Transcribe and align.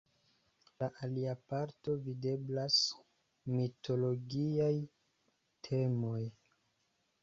Sur 0.61 0.71
la 0.83 0.87
alia 1.07 1.35
parto 1.51 1.95
videblas 2.07 2.79
mitologiaj 3.61 4.75
temoj. 5.71 6.21